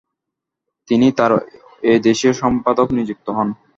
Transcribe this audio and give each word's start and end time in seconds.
তিনি 0.89 1.07
তার 1.17 1.31
এদেশীয় 1.87 2.33
সম্পাদক 2.33 2.87
নিযুক্ত 2.97 3.27
হন। 3.29 3.47